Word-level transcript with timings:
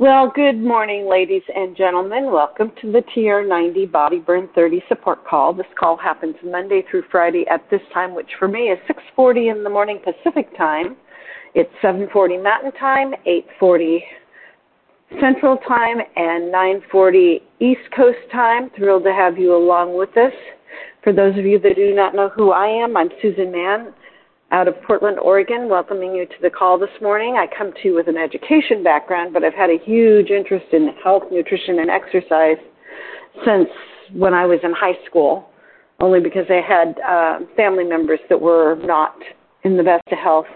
Well, 0.00 0.32
good 0.34 0.58
morning, 0.58 1.10
ladies 1.10 1.42
and 1.54 1.76
gentlemen. 1.76 2.32
Welcome 2.32 2.72
to 2.80 2.90
the 2.90 3.02
TR90 3.14 3.92
Body 3.92 4.18
Burn 4.18 4.48
30 4.54 4.82
support 4.88 5.26
call. 5.26 5.52
This 5.52 5.66
call 5.78 5.98
happens 5.98 6.36
Monday 6.42 6.82
through 6.90 7.02
Friday 7.10 7.44
at 7.50 7.68
this 7.70 7.82
time, 7.92 8.14
which 8.14 8.30
for 8.38 8.48
me 8.48 8.70
is 8.70 8.78
6:40 8.86 9.50
in 9.50 9.62
the 9.62 9.68
morning 9.68 9.98
Pacific 9.98 10.56
time. 10.56 10.96
It's 11.52 11.70
7:40 11.82 12.38
Mountain 12.38 12.72
Time, 12.80 13.14
8:40 13.26 14.02
Central 15.20 15.58
Time, 15.58 16.00
and 16.16 16.50
9:40 16.50 17.42
East 17.58 17.90
Coast 17.94 18.30
Time. 18.32 18.70
Thrilled 18.70 19.04
to 19.04 19.12
have 19.12 19.36
you 19.36 19.54
along 19.54 19.92
with 19.92 20.16
us. 20.16 20.32
For 21.02 21.12
those 21.12 21.36
of 21.36 21.44
you 21.44 21.58
that 21.58 21.76
do 21.76 21.92
not 21.94 22.14
know 22.14 22.30
who 22.30 22.52
I 22.52 22.68
am, 22.68 22.96
I'm 22.96 23.10
Susan 23.20 23.52
Mann 23.52 23.92
out 24.52 24.66
of 24.66 24.74
Portland, 24.82 25.18
Oregon, 25.20 25.68
welcoming 25.68 26.14
you 26.14 26.26
to 26.26 26.34
the 26.42 26.50
call 26.50 26.78
this 26.78 26.90
morning. 27.00 27.36
I 27.38 27.46
come 27.56 27.72
to 27.72 27.88
you 27.88 27.94
with 27.94 28.08
an 28.08 28.16
education 28.16 28.82
background, 28.82 29.32
but 29.32 29.44
I've 29.44 29.54
had 29.54 29.70
a 29.70 29.78
huge 29.84 30.30
interest 30.30 30.66
in 30.72 30.90
health, 31.02 31.24
nutrition, 31.30 31.78
and 31.78 31.90
exercise 31.90 32.58
since 33.44 33.68
when 34.12 34.34
I 34.34 34.46
was 34.46 34.58
in 34.64 34.72
high 34.72 34.98
school, 35.06 35.50
only 36.00 36.18
because 36.18 36.46
I 36.50 36.60
had 36.66 36.98
uh, 37.00 37.46
family 37.56 37.84
members 37.84 38.18
that 38.28 38.40
were 38.40 38.74
not 38.82 39.14
in 39.62 39.76
the 39.76 39.84
best 39.84 40.02
of 40.10 40.18
health 40.18 40.46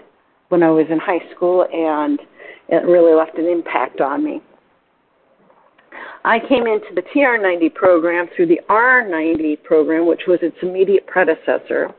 when 0.49 0.61
I 0.61 0.69
was 0.71 0.87
in 0.89 0.99
high 0.99 1.23
school, 1.33 1.65
and 1.71 2.19
it 2.67 2.85
really 2.85 3.13
left 3.15 3.37
an 3.37 3.45
impact 3.45 4.01
on 4.01 4.25
me. 4.25 4.41
I 6.25 6.39
came 6.39 6.65
into 6.67 6.87
the 6.95 7.03
TR90 7.15 7.73
program 7.75 8.25
through 8.35 8.47
the 8.47 8.59
R90 8.69 9.63
program, 9.63 10.05
which 10.05 10.21
was 10.27 10.39
its 10.41 10.57
immediate 10.61 11.07
predecessor 11.07 11.93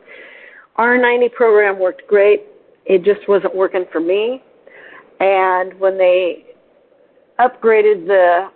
R90 0.79 1.33
program 1.33 1.79
worked 1.79 2.07
great. 2.07 2.45
It 2.85 3.03
just 3.05 3.29
wasn't 3.29 3.55
working 3.55 3.85
for 3.91 4.01
me. 4.01 4.43
And 5.21 5.79
when 5.81 5.97
they 5.97 6.45
upgraded 7.39 8.07
the 8.07 8.49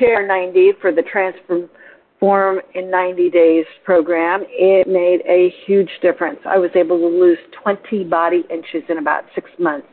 TR90 0.00 0.80
for 0.80 0.92
the 0.92 1.02
Transform 1.02 2.60
in 2.74 2.90
90 2.90 3.30
Days 3.30 3.64
program, 3.84 4.42
it 4.48 4.88
made 4.88 5.20
a 5.28 5.54
huge 5.66 5.90
difference. 6.02 6.40
I 6.46 6.58
was 6.58 6.70
able 6.74 6.98
to 6.98 7.06
lose 7.06 7.38
20 7.62 8.04
body 8.04 8.44
inches 8.50 8.82
in 8.88 8.98
about 8.98 9.24
six 9.34 9.50
months, 9.58 9.88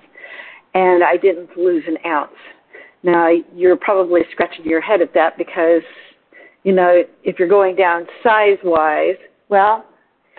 and 0.74 1.04
I 1.04 1.18
didn't 1.18 1.56
lose 1.58 1.84
an 1.88 1.98
ounce. 2.06 2.32
Now, 3.04 3.30
you're 3.56 3.78
probably 3.78 4.22
scratching 4.32 4.66
your 4.66 4.82
head 4.82 5.02
at 5.02 5.14
that 5.14 5.38
because, 5.38 5.82
you 6.64 6.74
know, 6.74 7.04
if 7.24 7.40
you're 7.40 7.48
going 7.48 7.76
down 7.76 8.06
size 8.24 8.58
wise, 8.64 9.18
well, 9.50 9.86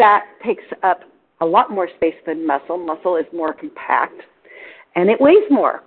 Fat 0.02 0.24
takes 0.44 0.64
up 0.82 1.02
a 1.40 1.46
lot 1.46 1.70
more 1.70 1.88
space 1.96 2.16
than 2.26 2.44
muscle. 2.44 2.76
Muscle 2.76 3.16
is 3.16 3.26
more 3.32 3.52
compact 3.52 4.20
and 4.96 5.08
it 5.08 5.20
weighs 5.20 5.48
more. 5.48 5.84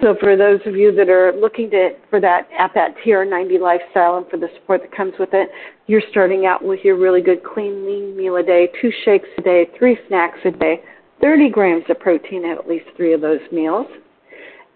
So 0.00 0.16
for 0.18 0.36
those 0.36 0.60
of 0.66 0.74
you 0.74 0.92
that 0.96 1.08
are 1.08 1.32
looking 1.32 1.70
to, 1.70 1.90
for 2.10 2.20
that 2.20 2.48
at 2.58 2.72
that 2.74 2.94
TR90 3.04 3.60
lifestyle 3.60 4.16
and 4.16 4.28
for 4.28 4.36
the 4.36 4.48
support 4.56 4.80
that 4.82 4.94
comes 4.94 5.12
with 5.18 5.30
it, 5.32 5.48
you're 5.86 6.02
starting 6.10 6.46
out 6.46 6.64
with 6.64 6.80
your 6.82 6.96
really 6.98 7.20
good 7.20 7.44
clean 7.44 7.86
lean 7.86 8.16
meal 8.16 8.36
a 8.36 8.42
day, 8.42 8.68
two 8.82 8.90
shakes 9.04 9.28
a 9.38 9.42
day, 9.42 9.68
three 9.78 9.96
snacks 10.08 10.38
a 10.44 10.50
day, 10.50 10.82
30 11.20 11.48
grams 11.50 11.84
of 11.88 12.00
protein 12.00 12.44
at 12.44 12.58
at 12.58 12.68
least 12.68 12.86
three 12.96 13.14
of 13.14 13.20
those 13.20 13.40
meals. 13.52 13.86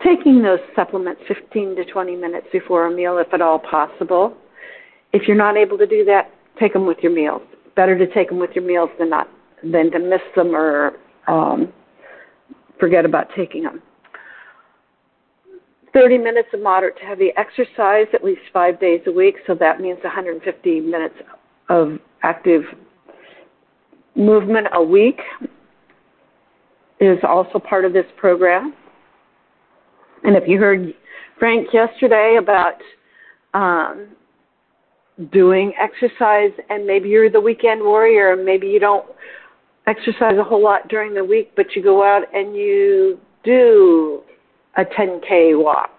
Taking 0.05 0.41
those 0.41 0.61
supplements 0.77 1.21
15 1.27 1.75
to 1.75 1.85
20 1.85 2.15
minutes 2.15 2.47
before 2.53 2.87
a 2.87 2.91
meal 2.91 3.19
if 3.19 3.35
at 3.35 3.43
all 3.43 3.59
possible. 3.59 4.37
If 5.13 5.27
you're 5.27 5.37
not 5.37 5.57
able 5.57 5.77
to 5.79 5.87
do 5.87 6.05
that, 6.05 6.31
take 6.61 6.73
them 6.73 6.87
with 6.87 6.99
your 7.03 7.13
meals. 7.13 7.43
Better 7.75 7.99
to 7.99 8.07
take 8.15 8.29
them 8.29 8.39
with 8.39 8.51
your 8.55 8.65
meals 8.65 8.91
than 8.99 9.11
not 9.11 9.29
than 9.65 9.91
to 9.91 9.99
miss 9.99 10.21
them 10.37 10.55
or 10.55 10.93
um, 11.27 11.73
forget 12.79 13.05
about 13.05 13.27
taking 13.37 13.65
them. 13.65 13.83
30 15.93 16.19
minutes 16.19 16.49
of 16.53 16.61
moderate 16.61 16.97
to 16.99 17.05
heavy 17.05 17.33
exercise 17.37 18.07
at 18.13 18.23
least 18.25 18.41
five 18.53 18.79
days 18.81 19.01
a 19.07 19.13
week, 19.13 19.37
so 19.47 19.55
that 19.55 19.81
means 19.81 19.99
150 20.03 20.81
minutes 20.81 21.15
of 21.69 21.99
active 22.23 22.63
movement 24.15 24.67
a 24.73 24.83
week 24.83 25.21
is 27.01 27.19
also 27.23 27.59
part 27.59 27.85
of 27.85 27.93
this 27.93 28.07
program. 28.17 28.75
And 30.25 30.37
if 30.37 30.45
you 30.49 30.59
heard 30.59 30.93
Frank 31.39 31.69
yesterday 31.73 32.39
about 32.41 32.75
um, 33.55 34.09
doing 35.33 35.73
exercise, 35.81 36.51
and 36.69 36.87
maybe 36.87 37.09
you're 37.09 37.31
the 37.31 37.41
weekend 37.41 37.81
warrior, 37.81 38.33
and 38.33 38.45
maybe 38.45 38.67
you 38.67 38.81
don't 38.81 39.07
exercise 39.87 40.35
a 40.39 40.45
whole 40.45 40.63
lot 40.63 40.89
during 40.89 41.15
the 41.15 41.25
week, 41.25 41.53
but 41.57 41.67
you 41.75 41.83
go 41.83 42.03
out 42.03 42.23
and 42.35 42.55
you 42.55 43.19
do 43.45 44.23
a 44.79 44.85
10K 44.85 45.63
walk 45.63 45.91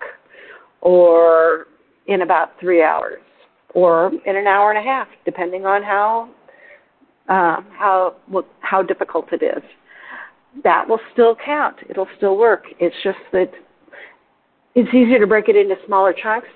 or 0.82 1.68
in 2.08 2.22
about 2.22 2.60
three 2.60 2.82
hours 2.82 3.22
or 3.76 4.12
in 4.26 4.36
an 4.36 4.48
hour 4.48 4.72
and 4.72 4.80
a 4.80 4.82
half, 4.82 5.08
depending 5.26 5.66
on 5.66 5.84
how 5.84 6.30
um, 7.28 7.68
how 7.78 8.16
how 8.62 8.82
difficult 8.82 9.32
it 9.32 9.44
is. 9.44 9.64
That 10.64 10.90
will 10.90 11.00
still 11.14 11.36
count. 11.46 11.76
It'll 11.90 12.08
still 12.18 12.38
work. 12.38 12.64
It's 12.80 12.96
just 13.04 13.20
that 13.34 13.52
it's 14.74 14.90
easier 14.90 15.20
to 15.20 15.28
break 15.28 15.50
it 15.50 15.56
into 15.56 15.76
smaller 15.86 16.14
chunks. 16.14 16.48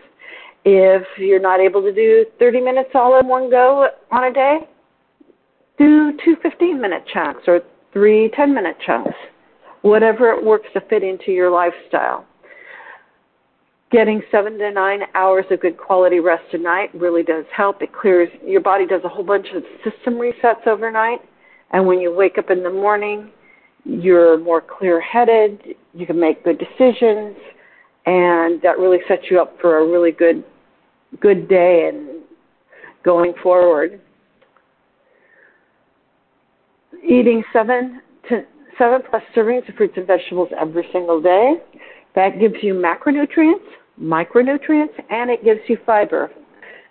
If 0.66 1.04
you're 1.18 1.42
not 1.42 1.60
able 1.60 1.82
to 1.82 1.94
do 1.94 2.26
30 2.40 2.62
minutes 2.62 2.90
all 2.96 3.20
in 3.20 3.28
one 3.28 3.52
go 3.52 3.90
on 4.12 4.24
a 4.24 4.34
day, 4.34 4.60
do 5.78 6.14
two 6.24 6.38
15 6.42 6.82
minute 6.82 7.04
chunks 7.14 7.44
or 7.48 7.62
three 7.92 8.32
10 8.36 8.54
minute 8.54 8.78
chunks 8.84 9.14
whatever 9.84 10.32
it 10.32 10.44
works 10.44 10.68
to 10.74 10.82
fit 10.90 11.04
into 11.04 11.32
your 11.32 11.52
lifestyle. 11.52 12.26
Getting 13.92 14.24
seven 14.32 14.58
to 14.58 14.72
nine 14.72 15.02
hours 15.14 15.46
of 15.52 15.60
good 15.60 15.78
quality 15.78 16.20
rest 16.20 16.52
a 16.54 16.58
night 16.58 16.90
really 16.96 17.22
does 17.22 17.46
help. 17.56 17.82
It 17.84 17.94
clears 17.94 18.30
your 18.44 18.62
body 18.62 18.88
does 18.88 19.02
a 19.04 19.10
whole 19.10 19.24
bunch 19.24 19.46
of 19.54 19.64
system 19.84 20.16
resets 20.16 20.66
overnight, 20.66 21.20
and 21.72 21.86
when 21.86 22.00
you 22.00 22.12
wake 22.12 22.40
up 22.40 22.50
in 22.50 22.64
the 22.64 22.72
morning, 22.72 23.30
you're 23.86 24.40
more 24.40 24.62
clear-headed. 24.62 25.76
You 25.94 26.08
can 26.08 26.20
make 26.20 26.44
good 26.44 26.58
decisions, 26.58 27.36
and 28.06 28.62
that 28.64 28.80
really 28.80 29.00
sets 29.08 29.24
you 29.30 29.40
up 29.40 29.60
for 29.62 29.78
a 29.78 29.86
really 29.88 30.12
good 30.12 30.44
good 31.20 31.48
day 31.48 31.92
and 31.94 32.24
going 33.04 33.34
forward. 33.44 34.02
Eating 37.04 37.44
seven 37.54 38.02
to 38.30 38.46
seven 38.78 39.02
plus 39.10 39.24
servings 39.36 39.68
of 39.70 39.76
fruits 39.76 39.94
and 39.98 40.08
vegetables 40.08 40.50
every 40.60 40.88
single 40.92 41.22
day. 41.22 41.56
That 42.16 42.40
gives 42.40 42.56
you 42.62 42.74
macronutrients, 42.74 43.66
micronutrients, 44.00 44.94
and 45.10 45.30
it 45.30 45.44
gives 45.44 45.62
you 45.68 45.78
fiber. 45.86 46.30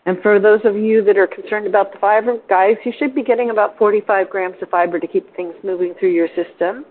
And 0.05 0.19
for 0.20 0.40
those 0.40 0.61
of 0.64 0.76
you 0.76 1.05
that 1.05 1.17
are 1.17 1.29
concerned 1.29 1.67
about 1.67 1.93
the 1.93 1.99
fiber, 1.99 2.37
guys, 2.49 2.76
you 2.84 2.93
should 2.99 3.14
be 3.14 3.23
getting 3.23 3.50
about 3.50 3.79
45 3.79 4.31
grams 4.31 4.56
of 4.61 4.69
fiber 4.69 4.99
to 4.99 5.06
keep 5.06 5.34
things 5.37 5.55
moving 5.62 5.94
through 5.99 6.11
your 6.11 6.29
system. 6.29 6.84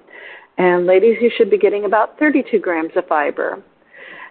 And 0.57 0.85
ladies, 0.85 1.17
you 1.21 1.29
should 1.37 1.49
be 1.49 1.57
getting 1.57 1.85
about 1.85 2.17
32 2.19 2.59
grams 2.59 2.91
of 2.95 3.05
fiber. 3.07 3.61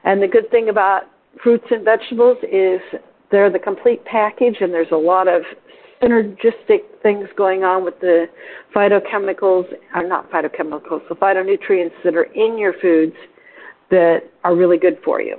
And 0.05 0.23
the 0.23 0.29
good 0.29 0.51
thing 0.51 0.71
about 0.71 1.03
fruits 1.43 1.67
and 1.71 1.85
vegetables 1.85 2.39
is 2.51 2.81
they're 3.31 3.51
the 3.51 3.59
complete 3.59 4.05
package, 4.07 4.57
and 4.61 4.73
there's 4.73 4.93
a 4.93 4.97
lot 4.97 5.29
of 5.29 5.43
synergistic 6.02 6.81
things 7.02 7.29
going 7.37 7.62
on 7.62 7.85
with 7.85 7.99
the 8.00 8.26
phytochemicals, 8.75 9.67
or 9.94 10.06
not 10.06 10.31
phytochemicals, 10.31 11.06
the 11.08 11.14
phytonutrients 11.14 11.93
that 12.05 12.14
are 12.14 12.25
in 12.35 12.58
your 12.58 12.75
foods 12.81 13.14
that 13.91 14.20
are 14.44 14.55
really 14.55 14.79
good 14.79 14.99
for 15.05 15.20
you. 15.20 15.37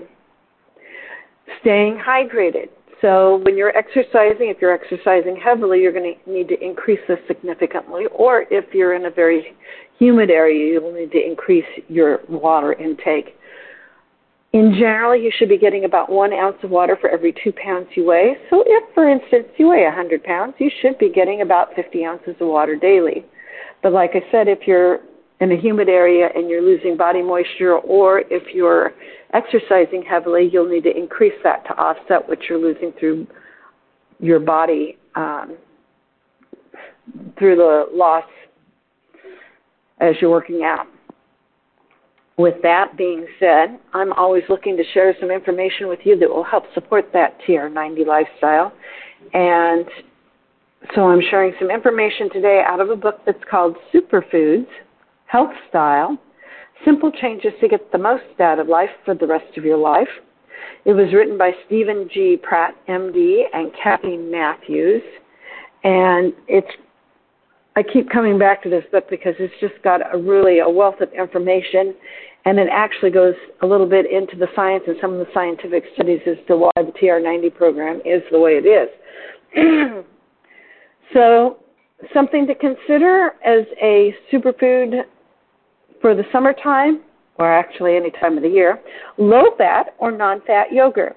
Staying 1.61 1.97
hydrated. 1.97 2.69
So 3.01 3.41
when 3.43 3.57
you're 3.57 3.75
exercising, 3.75 4.49
if 4.49 4.57
you're 4.61 4.73
exercising 4.73 5.35
heavily, 5.35 5.81
you're 5.81 5.91
going 5.91 6.15
to 6.23 6.31
need 6.31 6.47
to 6.49 6.63
increase 6.63 6.99
this 7.07 7.17
significantly. 7.27 8.05
Or 8.13 8.45
if 8.51 8.65
you're 8.73 8.93
in 8.93 9.05
a 9.05 9.09
very 9.09 9.55
humid 9.97 10.29
area, 10.29 10.73
you 10.73 10.81
will 10.81 10.93
need 10.93 11.11
to 11.11 11.25
increase 11.25 11.65
your 11.87 12.19
water 12.29 12.73
intake. 12.73 13.35
In 14.53 14.74
general, 14.74 15.15
you 15.15 15.31
should 15.38 15.48
be 15.48 15.57
getting 15.57 15.86
about 15.86 16.09
one 16.09 16.33
ounce 16.33 16.57
of 16.62 16.71
water 16.71 16.98
for 17.00 17.09
every 17.09 17.33
two 17.42 17.53
pounds 17.53 17.88
you 17.95 18.06
weigh. 18.06 18.36
So 18.50 18.63
if, 18.68 18.94
for 18.94 19.09
instance, 19.09 19.48
you 19.57 19.69
weigh 19.69 19.86
100 19.86 20.24
pounds, 20.24 20.56
you 20.57 20.69
should 20.81 20.98
be 20.98 21.09
getting 21.09 21.42
about 21.42 21.74
50 21.74 22.03
ounces 22.03 22.36
of 22.42 22.48
water 22.48 22.75
daily. 22.75 23.25
But 23.81 23.94
like 23.94 24.12
I 24.13 24.30
said, 24.30 24.50
if 24.50 24.68
you're 24.68 25.00
in 25.39 25.53
a 25.53 25.56
humid 25.56 25.88
area 25.88 26.27
and 26.36 26.50
you're 26.50 26.62
losing 26.62 26.98
body 26.98 27.21
moisture, 27.21 27.77
or 27.77 28.24
if 28.30 28.53
you're 28.53 28.92
exercising 29.33 30.03
heavily, 30.03 30.50
you'll 30.51 30.69
need 30.69 30.83
to 30.83 30.95
increase 30.95 31.33
that 31.45 31.63
to 31.65 31.74
offset 31.77 32.27
what 32.27 32.39
you're 32.50 32.59
losing 32.59 32.92
through 33.00 33.25
your 34.19 34.39
body 34.39 34.97
um, 35.15 35.57
through 37.39 37.56
the 37.56 37.86
loss 37.94 38.25
as 40.01 40.15
you're 40.19 40.30
working 40.30 40.63
out. 40.63 40.88
With 42.41 42.61
that 42.63 42.97
being 42.97 43.27
said, 43.39 43.79
I'm 43.93 44.13
always 44.13 44.41
looking 44.49 44.75
to 44.75 44.83
share 44.93 45.15
some 45.19 45.29
information 45.29 45.88
with 45.88 45.99
you 46.03 46.17
that 46.17 46.27
will 46.27 46.43
help 46.43 46.63
support 46.73 47.05
that 47.13 47.38
TR90 47.47 48.07
lifestyle. 48.07 48.73
And 49.33 49.85
so 50.95 51.07
I'm 51.07 51.21
sharing 51.29 51.53
some 51.59 51.69
information 51.69 52.31
today 52.31 52.63
out 52.67 52.79
of 52.79 52.89
a 52.89 52.95
book 52.95 53.19
that's 53.27 53.43
called 53.49 53.75
Superfoods 53.93 54.65
Health 55.27 55.51
Style 55.69 56.17
Simple 56.83 57.11
Changes 57.11 57.51
to 57.61 57.67
Get 57.67 57.91
the 57.91 57.99
Most 57.99 58.23
Out 58.39 58.57
of 58.57 58.67
Life 58.67 58.89
for 59.05 59.13
the 59.13 59.27
Rest 59.27 59.55
of 59.55 59.63
Your 59.63 59.77
Life. 59.77 60.09
It 60.85 60.94
was 60.94 61.13
written 61.13 61.37
by 61.37 61.51
Steven 61.67 62.09
G. 62.11 62.37
Pratt, 62.41 62.73
MD, 62.89 63.44
and 63.53 63.71
Kathy 63.83 64.17
Matthews. 64.17 65.03
And 65.83 66.33
it's 66.47 66.71
I 67.75 67.83
keep 67.83 68.09
coming 68.09 68.38
back 68.38 68.62
to 68.63 68.69
this 68.69 68.83
book 68.91 69.09
because 69.09 69.33
it's 69.39 69.53
just 69.62 69.81
got 69.83 70.01
a 70.13 70.18
really 70.18 70.59
a 70.59 70.69
wealth 70.69 71.00
of 71.00 71.12
information 71.13 71.95
and 72.45 72.59
it 72.59 72.68
actually 72.71 73.12
goes 73.12 73.35
a 73.62 73.65
little 73.65 73.88
bit 73.88 74.12
into 74.12 74.35
the 74.35 74.47
science 74.56 74.83
and 74.88 74.97
some 75.00 75.13
of 75.13 75.19
the 75.19 75.27
scientific 75.33 75.83
studies 75.94 76.19
as 76.25 76.38
to 76.47 76.57
why 76.57 76.71
the 76.75 76.91
TR90 77.01 77.53
program 77.56 78.01
is 78.03 78.21
the 78.31 78.39
way 78.39 78.59
it 78.62 78.65
is. 78.65 78.89
so, 81.13 81.57
something 82.13 82.47
to 82.47 82.56
consider 82.56 83.33
as 83.45 83.65
a 83.81 84.15
superfood 84.33 85.03
for 86.01 86.15
the 86.15 86.23
summertime, 86.31 87.01
or 87.35 87.51
actually 87.51 87.95
any 87.95 88.09
time 88.12 88.38
of 88.38 88.44
the 88.44 88.50
year, 88.50 88.79
low 89.18 89.56
fat 89.57 89.94
or 90.00 90.12
non 90.12 90.41
fat 90.47 90.71
yogurt. 90.71 91.15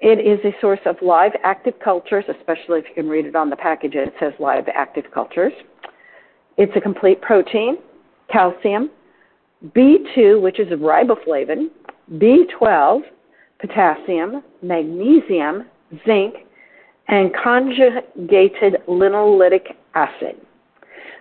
It 0.00 0.20
is 0.20 0.44
a 0.44 0.54
source 0.60 0.80
of 0.84 0.96
live 1.00 1.32
active 1.42 1.74
cultures, 1.82 2.24
especially 2.28 2.80
if 2.80 2.86
you 2.88 2.94
can 2.94 3.08
read 3.08 3.26
it 3.26 3.34
on 3.34 3.48
the 3.48 3.56
package, 3.56 3.94
it 3.94 4.12
says 4.20 4.32
live 4.38 4.64
active 4.72 5.04
cultures. 5.12 5.52
It's 6.58 6.72
a 6.76 6.80
complete 6.80 7.20
protein, 7.22 7.78
calcium, 8.30 8.90
B2, 9.64 10.40
which 10.40 10.60
is 10.60 10.68
riboflavin, 10.68 11.68
B12, 12.14 13.00
potassium, 13.58 14.42
magnesium, 14.62 15.64
zinc, 16.06 16.34
and 17.08 17.34
conjugated 17.34 18.76
linoleic 18.88 19.74
acid. 19.94 20.36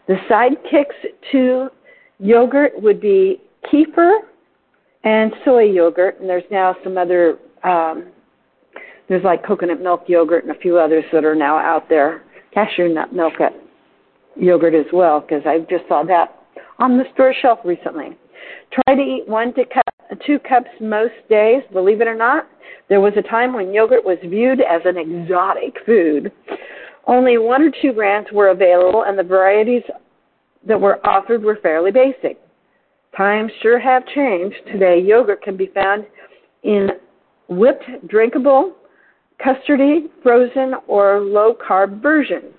The 0.08 0.16
sidekicks 0.30 1.32
to 1.32 1.70
yogurt 2.20 2.74
would 2.82 3.00
be 3.00 3.42
kefir 3.72 4.20
and 5.04 5.34
soy 5.44 5.64
yogurt, 5.64 6.20
and 6.20 6.30
there's 6.30 6.44
now 6.52 6.76
some 6.84 6.98
other, 6.98 7.38
um, 7.64 8.08
there's 9.08 9.24
like 9.24 9.46
coconut 9.46 9.82
milk 9.82 10.04
yogurt 10.08 10.46
and 10.46 10.56
a 10.56 10.60
few 10.60 10.78
others 10.78 11.04
that 11.14 11.26
are 11.26 11.36
now 11.36 11.58
out 11.58 11.88
there, 11.90 12.24
cashew 12.54 12.90
nut 12.90 13.14
milk 13.14 13.34
yogurt 14.36 14.74
as 14.74 14.86
well, 14.92 15.22
because 15.22 15.44
I 15.46 15.60
just 15.70 15.88
saw 15.88 16.04
that 16.04 16.40
on 16.80 16.98
the 16.98 17.06
store 17.14 17.34
shelf 17.42 17.60
recently. 17.64 18.18
Try 18.72 18.96
to 18.96 19.02
eat 19.02 19.28
one 19.28 19.54
to 19.54 19.64
cup, 19.66 20.20
two 20.26 20.40
cups 20.40 20.70
most 20.82 21.14
days. 21.30 21.62
Believe 21.72 22.02
it 22.02 22.08
or 22.08 22.16
not, 22.16 22.48
there 22.90 23.02
was 23.02 23.14
a 23.18 23.22
time 23.22 23.54
when 23.54 23.74
yogurt 23.74 24.04
was 24.04 24.18
viewed 24.24 24.60
as 24.62 24.82
an 24.86 24.98
exotic 24.98 25.76
food. 25.86 26.32
Only 27.08 27.38
one 27.38 27.62
or 27.62 27.72
two 27.82 27.94
brands 27.94 28.30
were 28.34 28.50
available, 28.50 29.04
and 29.04 29.18
the 29.18 29.24
varieties 29.24 29.84
that 30.68 30.80
were 30.80 31.06
offered 31.06 31.44
were 31.44 31.60
fairly 31.62 31.92
basic. 31.92 32.40
Times 33.16 33.52
sure 33.62 33.80
have 33.80 34.06
changed. 34.08 34.58
Today, 34.72 35.00
yogurt 35.00 35.42
can 35.42 35.56
be 35.56 35.68
found 35.68 36.06
in 36.64 36.90
whipped, 37.48 37.86
drinkable, 38.08 38.76
custardy, 39.44 40.10
frozen, 40.24 40.76
or 40.88 41.20
low 41.20 41.54
carb 41.54 42.02
versions. 42.02 42.54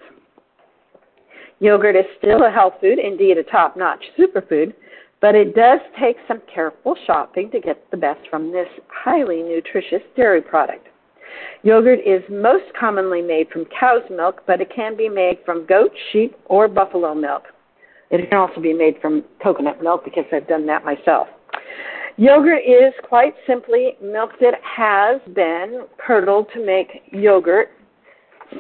Yogurt 1.60 1.96
is 1.96 2.04
still 2.18 2.44
a 2.44 2.50
health 2.50 2.74
food, 2.80 2.98
indeed 2.98 3.38
a 3.38 3.42
top 3.42 3.76
notch 3.76 4.04
superfood, 4.18 4.74
but 5.20 5.34
it 5.34 5.54
does 5.54 5.80
take 5.98 6.16
some 6.28 6.42
careful 6.52 6.94
shopping 7.06 7.50
to 7.50 7.60
get 7.60 7.90
the 7.90 7.96
best 7.96 8.20
from 8.28 8.52
this 8.52 8.68
highly 8.88 9.42
nutritious 9.42 10.02
dairy 10.14 10.42
product. 10.42 10.86
Yogurt 11.62 12.00
is 12.00 12.22
most 12.30 12.64
commonly 12.78 13.22
made 13.22 13.48
from 13.48 13.64
cow's 13.78 14.02
milk, 14.10 14.42
but 14.46 14.60
it 14.60 14.70
can 14.74 14.96
be 14.96 15.08
made 15.08 15.38
from 15.44 15.66
goat, 15.66 15.90
sheep, 16.12 16.36
or 16.46 16.68
buffalo 16.68 17.14
milk. 17.14 17.44
It 18.10 18.28
can 18.28 18.38
also 18.38 18.60
be 18.60 18.72
made 18.72 19.00
from 19.00 19.24
coconut 19.42 19.82
milk 19.82 20.04
because 20.04 20.24
I've 20.32 20.46
done 20.46 20.66
that 20.66 20.84
myself. 20.84 21.28
Yogurt 22.16 22.62
is 22.66 22.94
quite 23.08 23.34
simply 23.46 23.96
milk 24.02 24.30
that 24.40 24.54
has 24.62 25.20
been 25.34 25.86
curdled 25.98 26.46
to 26.54 26.64
make 26.64 27.02
yogurt 27.12 27.70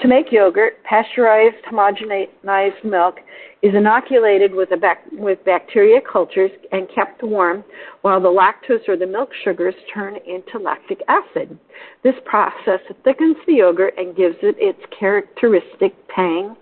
to 0.02 0.08
make 0.08 0.32
yogurt, 0.32 0.82
pasteurized 0.84 1.64
homogenized 1.70 2.84
milk 2.84 3.16
is 3.62 3.74
inoculated 3.74 4.52
with, 4.52 4.68
bac- 4.80 5.04
with 5.12 5.42
bacteria 5.44 6.00
cultures 6.00 6.50
and 6.72 6.88
kept 6.94 7.22
warm 7.22 7.64
while 8.02 8.20
the 8.20 8.28
lactose 8.28 8.86
or 8.88 8.96
the 8.96 9.06
milk 9.06 9.30
sugars 9.44 9.74
turn 9.94 10.16
into 10.26 10.58
lactic 10.58 11.00
acid. 11.08 11.58
This 12.02 12.14
process 12.24 12.80
thickens 13.04 13.36
the 13.46 13.54
yogurt 13.54 13.94
and 13.96 14.16
gives 14.16 14.36
it 14.42 14.56
its 14.58 14.80
characteristic 14.98 15.94
tang, 16.14 16.56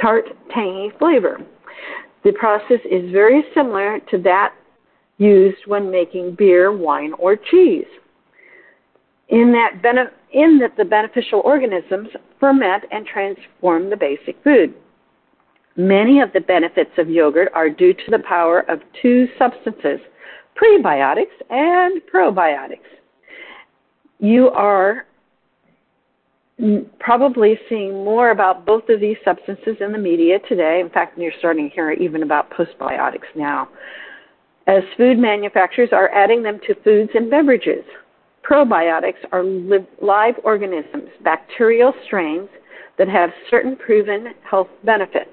tart, 0.00 0.24
tangy 0.52 0.90
flavor. 0.98 1.38
The 2.24 2.32
process 2.32 2.80
is 2.90 3.12
very 3.12 3.44
similar 3.54 4.00
to 4.10 4.18
that 4.22 4.54
used 5.18 5.58
when 5.66 5.90
making 5.90 6.34
beer, 6.36 6.76
wine, 6.76 7.12
or 7.18 7.36
cheese 7.36 7.86
in 9.28 9.52
that, 9.52 9.82
bene- 9.82 10.10
in 10.32 10.58
that 10.58 10.76
the 10.76 10.84
beneficial 10.84 11.40
organisms 11.44 12.08
ferment 12.40 12.84
and 12.90 13.06
transform 13.06 13.90
the 13.90 13.96
basic 13.96 14.42
food. 14.42 14.74
Many 15.76 16.20
of 16.20 16.32
the 16.32 16.40
benefits 16.40 16.90
of 16.98 17.08
yogurt 17.08 17.50
are 17.54 17.70
due 17.70 17.92
to 17.92 18.10
the 18.10 18.18
power 18.20 18.60
of 18.70 18.80
two 19.00 19.28
substances, 19.38 20.00
prebiotics 20.60 21.26
and 21.50 22.00
probiotics. 22.12 22.78
You 24.18 24.48
are 24.48 25.06
probably 26.98 27.56
seeing 27.68 27.92
more 27.92 28.30
about 28.30 28.66
both 28.66 28.88
of 28.88 28.98
these 28.98 29.16
substances 29.24 29.76
in 29.80 29.92
the 29.92 29.98
media 29.98 30.40
today. 30.48 30.80
In 30.80 30.90
fact, 30.90 31.16
you're 31.16 31.32
starting 31.38 31.68
to 31.68 31.74
hear 31.74 31.92
even 31.92 32.24
about 32.24 32.50
postbiotics 32.50 33.28
now. 33.36 33.68
As 34.68 34.82
food 34.98 35.18
manufacturers 35.18 35.88
are 35.92 36.10
adding 36.10 36.42
them 36.42 36.60
to 36.66 36.74
foods 36.84 37.10
and 37.14 37.30
beverages. 37.30 37.84
Probiotics 38.44 39.24
are 39.32 39.42
live 39.42 40.34
organisms, 40.44 41.08
bacterial 41.24 41.94
strains 42.04 42.50
that 42.98 43.08
have 43.08 43.30
certain 43.50 43.76
proven 43.76 44.34
health 44.48 44.68
benefits. 44.84 45.30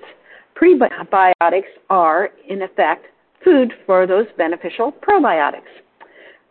Prebiotics 0.55 1.73
are, 1.89 2.29
in 2.47 2.61
effect, 2.61 3.07
food 3.43 3.73
for 3.85 4.07
those 4.07 4.25
beneficial 4.37 4.93
probiotics. 4.93 5.63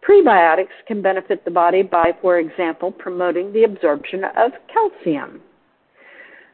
Prebiotics 0.07 0.77
can 0.87 1.01
benefit 1.01 1.43
the 1.47 1.51
body 1.51 1.83
by, 1.83 2.13
for 2.21 2.39
example, 2.39 2.93
promoting 2.93 3.51
the 3.55 3.65
absorption 3.65 4.25
of 4.37 4.53
calcium. 4.71 5.41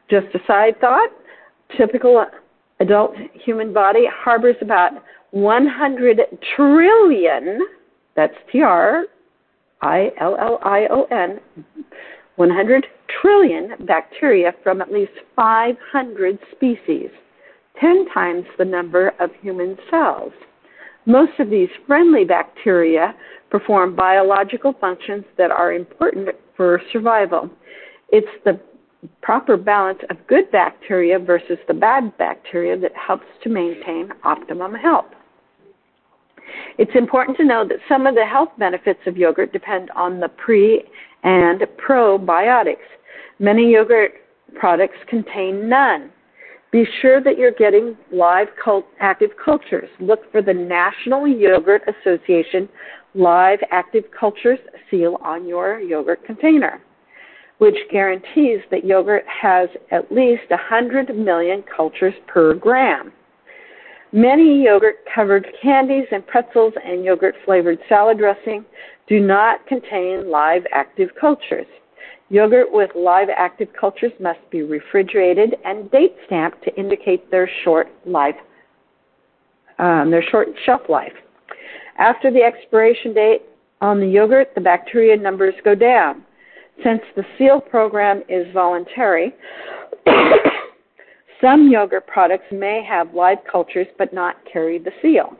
Just 0.09 0.27
a 0.33 0.39
side 0.47 0.79
thought 0.79 1.09
typical 1.77 2.25
adult 2.79 3.15
human 3.45 3.73
body 3.73 4.05
harbors 4.09 4.55
about 4.61 4.91
100 5.31 6.19
trillion, 6.55 7.59
that's 8.15 8.35
TR, 8.51 9.07
I 9.81 10.11
L 10.19 10.37
L 10.39 10.59
I 10.63 10.87
O 10.89 11.03
N, 11.05 11.39
100 12.35 12.85
trillion 13.21 13.73
bacteria 13.85 14.53
from 14.63 14.81
at 14.81 14.91
least 14.91 15.11
500 15.35 16.37
species, 16.51 17.09
10 17.79 18.07
times 18.13 18.45
the 18.57 18.65
number 18.65 19.13
of 19.19 19.31
human 19.41 19.77
cells. 19.89 20.33
Most 21.05 21.39
of 21.39 21.49
these 21.49 21.69
friendly 21.87 22.25
bacteria 22.25 23.15
perform 23.49 23.95
biological 23.95 24.73
functions 24.79 25.23
that 25.37 25.49
are 25.49 25.73
important 25.73 26.29
for 26.55 26.81
survival. 26.91 27.49
It's 28.09 28.27
the 28.45 28.59
proper 29.21 29.57
balance 29.57 29.99
of 30.09 30.17
good 30.27 30.51
bacteria 30.51 31.17
versus 31.17 31.57
the 31.67 31.73
bad 31.73 32.15
bacteria 32.17 32.77
that 32.77 32.91
helps 32.95 33.25
to 33.43 33.49
maintain 33.49 34.09
optimum 34.23 34.75
health. 34.75 35.05
It's 36.77 36.91
important 36.95 37.37
to 37.37 37.43
know 37.43 37.67
that 37.67 37.77
some 37.89 38.07
of 38.07 38.15
the 38.15 38.25
health 38.25 38.49
benefits 38.57 38.99
of 39.05 39.17
yogurt 39.17 39.51
depend 39.53 39.89
on 39.91 40.19
the 40.19 40.29
pre 40.29 40.83
and 41.23 41.61
probiotics. 41.77 42.77
Many 43.39 43.71
yogurt 43.71 44.13
products 44.55 44.97
contain 45.07 45.67
none. 45.69 46.11
Be 46.71 46.85
sure 47.01 47.21
that 47.21 47.37
you're 47.37 47.51
getting 47.51 47.97
live 48.13 48.47
cult- 48.63 48.87
active 48.99 49.31
cultures. 49.43 49.89
Look 49.99 50.31
for 50.31 50.41
the 50.41 50.53
National 50.53 51.27
Yogurt 51.27 51.81
Association 51.87 52.69
live 53.13 53.59
active 53.71 54.05
cultures 54.17 54.59
seal 54.89 55.17
on 55.21 55.45
your 55.45 55.81
yogurt 55.81 56.23
container, 56.25 56.81
which 57.57 57.75
guarantees 57.91 58.61
that 58.71 58.85
yogurt 58.85 59.25
has 59.27 59.67
at 59.91 60.09
least 60.11 60.49
100 60.49 61.13
million 61.15 61.61
cultures 61.75 62.13
per 62.27 62.53
gram. 62.53 63.11
Many 64.13 64.63
yogurt 64.63 65.05
covered 65.13 65.47
candies 65.61 66.05
and 66.11 66.25
pretzels 66.27 66.73
and 66.85 67.03
yogurt 67.05 67.35
flavored 67.45 67.79
salad 67.87 68.17
dressing 68.17 68.65
do 69.07 69.21
not 69.21 69.65
contain 69.67 70.29
live 70.29 70.63
active 70.73 71.09
cultures. 71.19 71.65
Yogurt 72.29 72.71
with 72.71 72.89
live 72.95 73.29
active 73.35 73.69
cultures 73.79 74.11
must 74.19 74.39
be 74.49 74.63
refrigerated 74.63 75.55
and 75.63 75.89
date 75.91 76.15
stamped 76.25 76.61
to 76.63 76.75
indicate 76.75 77.29
their 77.31 77.49
short 77.63 77.87
life, 78.05 78.35
um, 79.79 80.11
their 80.11 80.23
short 80.29 80.49
shelf 80.65 80.81
life. 80.89 81.13
After 81.97 82.31
the 82.31 82.41
expiration 82.41 83.13
date 83.13 83.43
on 83.79 83.99
the 83.99 84.07
yogurt, 84.07 84.53
the 84.55 84.61
bacteria 84.61 85.15
numbers 85.15 85.53
go 85.63 85.73
down. 85.73 86.23
Since 86.83 87.01
the 87.15 87.23
seal 87.37 87.61
program 87.61 88.23
is 88.27 88.45
voluntary, 88.53 89.33
some 91.41 91.69
yogurt 91.69 92.07
products 92.07 92.45
may 92.51 92.83
have 92.87 93.13
live 93.13 93.39
cultures 93.51 93.87
but 93.97 94.13
not 94.13 94.35
carry 94.51 94.77
the 94.77 94.91
seal. 95.01 95.35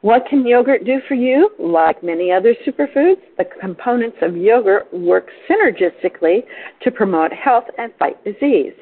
What 0.00 0.26
can 0.28 0.46
yogurt 0.46 0.84
do 0.84 1.00
for 1.08 1.14
you? 1.14 1.50
Like 1.58 2.02
many 2.02 2.30
other 2.30 2.54
superfoods, 2.66 3.22
the 3.38 3.46
components 3.60 4.18
of 4.20 4.36
yogurt 4.36 4.92
work 4.92 5.28
synergistically 5.48 6.44
to 6.82 6.90
promote 6.90 7.32
health 7.32 7.64
and 7.78 7.90
fight 7.98 8.22
disease. 8.22 8.74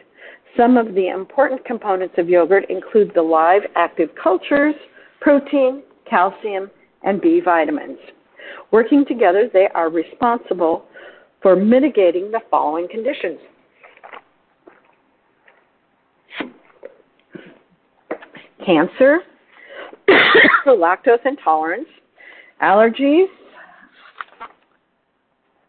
Some 0.57 0.77
of 0.77 0.95
the 0.95 1.09
important 1.09 1.65
components 1.65 2.17
of 2.19 2.29
yogurt 2.29 2.69
include 2.69 3.13
the 3.15 3.23
live 3.23 3.63
active 3.77 4.11
cultures, 4.21 4.75
protein, 5.21 5.83
calcium, 6.11 6.71
and 7.05 7.21
B 7.21 7.41
vitamins. 7.43 7.99
Working 8.73 9.05
together, 9.07 9.49
they 9.53 9.69
are 9.75 9.91
responsible 9.91 10.87
for 11.41 11.57
mitigating 11.57 12.31
the 12.33 12.41
following 12.51 12.89
conditions. 12.91 13.39
Cancer, 18.65 19.19
lactose 20.67 21.25
intolerance, 21.25 21.89
allergies, 22.63 23.27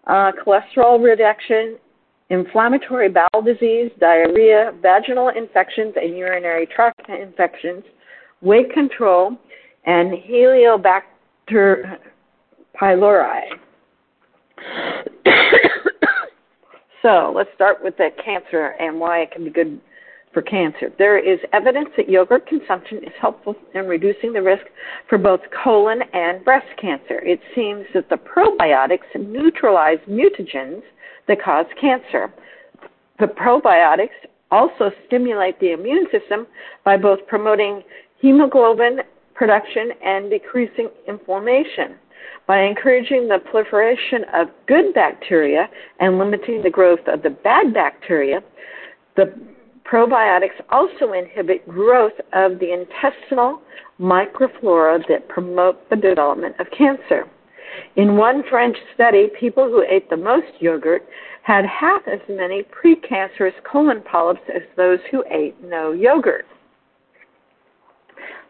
uh, 0.08 0.32
cholesterol 0.46 1.02
reduction, 1.04 1.78
inflammatory 2.30 3.10
bowel 3.10 3.42
disease, 3.44 3.92
diarrhea, 4.00 4.74
vaginal 4.82 5.30
infections 5.30 5.94
and 5.96 6.18
urinary 6.18 6.68
tract 6.68 7.08
infections, 7.10 7.84
weight 8.42 8.72
control, 8.74 9.38
and 9.86 10.12
Helicobacter 10.12 11.98
pylori. 12.80 13.42
so 17.02 17.34
let's 17.36 17.50
start 17.56 17.84
with 17.84 17.96
the 17.98 18.10
cancer 18.24 18.76
and 18.80 19.00
why 19.00 19.20
it 19.20 19.32
can 19.32 19.44
be 19.44 19.50
good 19.50 19.80
for 20.34 20.42
cancer. 20.42 20.92
There 20.98 21.18
is 21.18 21.40
evidence 21.54 21.90
that 21.96 22.10
yogurt 22.10 22.48
consumption 22.48 22.98
is 23.00 23.14
helpful 23.20 23.56
in 23.74 23.86
reducing 23.86 24.34
the 24.34 24.42
risk 24.42 24.64
for 25.08 25.18
both 25.18 25.42
colon 25.64 26.02
and 26.14 26.44
breast 26.44 26.68
cancer. 26.82 27.20
It 27.24 27.40
seems 27.56 27.86
that 27.94 28.10
the 28.10 28.18
probiotics 28.18 29.06
neutralize 29.16 30.00
mutagens 30.10 30.82
that 31.28 31.42
cause 31.42 31.68
cancer. 31.80 32.34
The 33.20 33.28
probiotics 33.28 34.10
also 34.52 34.92
stimulate 35.08 35.60
the 35.60 35.72
immune 35.72 36.08
system 36.12 36.48
by 36.84 36.98
both 36.98 37.26
promoting 37.28 37.84
hemoglobin 38.20 39.00
production 39.34 39.92
and 40.04 40.30
decreasing 40.30 40.90
inflammation. 41.08 41.96
By 42.46 42.62
encouraging 42.64 43.28
the 43.28 43.40
proliferation 43.40 44.26
of 44.34 44.48
good 44.68 44.94
bacteria 44.94 45.70
and 46.00 46.18
limiting 46.18 46.62
the 46.62 46.70
growth 46.70 47.00
of 47.08 47.24
the 47.24 47.30
bad 47.30 47.74
bacteria, 47.74 48.42
the 49.16 49.34
Probiotics 49.86 50.60
also 50.70 51.14
inhibit 51.14 51.68
growth 51.68 52.14
of 52.34 52.60
the 52.60 52.72
intestinal 52.74 53.62
microflora 54.00 55.06
that 55.08 55.28
promote 55.28 55.90
the 55.90 55.96
development 55.96 56.56
of 56.60 56.68
cancer. 56.78 57.28
In 57.96 58.18
one 58.18 58.44
French 58.50 58.78
study, 58.94 59.30
people 59.40 59.66
who 59.66 59.84
ate 59.88 60.10
the 60.10 60.18
most 60.18 60.48
yogurt 60.60 61.06
had 61.42 61.66
half 61.66 62.02
as 62.08 62.20
many 62.30 62.64
precancerous 62.64 63.54
colon 63.70 64.02
polyps 64.02 64.42
as 64.54 64.62
those 64.78 65.00
who 65.12 65.24
ate 65.30 65.56
no 65.64 65.92
yogurt. 65.92 66.46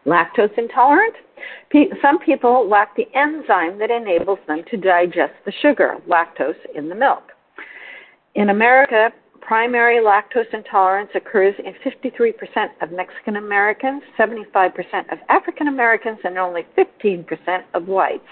Lactose 0.06 0.56
intolerant? 0.58 1.14
Some 2.00 2.18
people 2.20 2.68
lack 2.68 2.94
the 2.94 3.08
enzyme 3.14 3.78
that 3.78 3.90
enables 3.90 4.38
them 4.46 4.62
to 4.70 4.76
digest 4.76 5.32
the 5.44 5.52
sugar, 5.62 5.96
lactose, 6.08 6.54
in 6.74 6.88
the 6.88 6.94
milk. 6.94 7.32
In 8.34 8.50
America, 8.50 9.10
Primary 9.46 9.96
lactose 9.96 10.52
intolerance 10.54 11.10
occurs 11.14 11.54
in 11.58 11.74
53% 11.84 12.32
of 12.80 12.90
Mexican 12.92 13.36
Americans, 13.36 14.02
75% 14.18 15.12
of 15.12 15.18
African 15.28 15.68
Americans, 15.68 16.18
and 16.24 16.38
only 16.38 16.66
15% 16.78 17.26
of 17.74 17.86
whites. 17.86 18.24